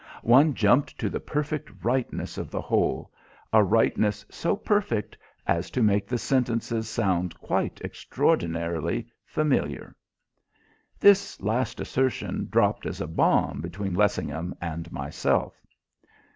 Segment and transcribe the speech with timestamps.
[0.23, 3.11] One jumped to the perfect rightness of the whole
[3.53, 9.95] a rightness so perfect as to make the sentences sound quite extraordinarily familiar."
[10.99, 15.53] This last assertion dropped as a bomb between Lessingham and myself.